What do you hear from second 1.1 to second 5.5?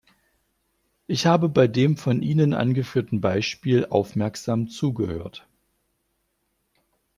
habe bei dem von Ihnen angeführten Beispiel aufmerksam zugehört.